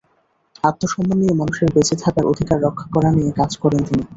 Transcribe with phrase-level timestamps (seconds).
[0.63, 4.03] আত্মসম্মান নিয়ে মানুষের বেঁচে থাকার অধিকার রক্ষা করা নিয়ে কাজ করেন তিনি।